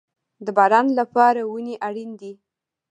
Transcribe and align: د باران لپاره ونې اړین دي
د 0.45 0.47
باران 0.57 0.87
لپاره 0.99 1.41
ونې 1.51 1.75
اړین 1.87 2.11
دي 2.21 2.31